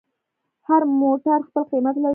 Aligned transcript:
هر 0.67 0.81
موټر 1.01 1.39
خپل 1.47 1.63
قیمت 1.71 1.95
لري. 1.99 2.09